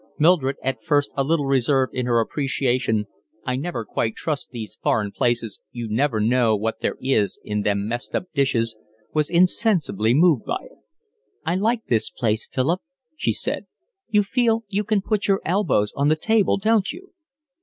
[0.17, 5.59] Mildred, at first a little reserved in her appreciation—"I never quite trust these foreign places,
[5.71, 10.77] you never know what there is in these messed up dishes"—was insensibly moved by it.
[11.45, 12.81] "I like this place, Philip,"
[13.15, 13.67] she said.
[14.09, 17.11] "You feel you can put your elbows on the table, don't you?"